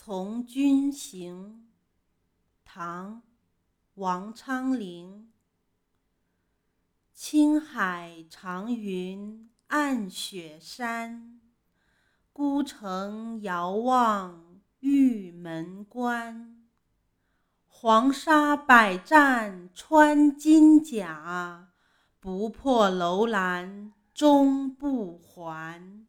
[0.00, 1.66] 从军行
[2.64, 3.20] 唐
[3.94, 5.32] 王昌龄。
[7.12, 11.40] 青海长云暗雪山
[12.32, 16.64] 孤城遥望玉门关。
[17.66, 21.70] 黄沙百战穿金甲
[22.20, 26.06] 不破楼兰终不还。